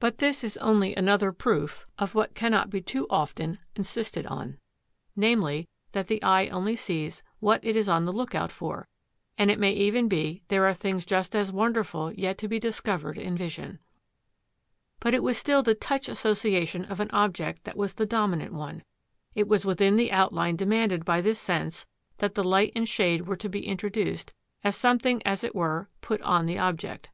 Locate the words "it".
7.62-7.76, 9.50-9.58, 15.12-15.22, 19.34-19.46, 25.44-25.54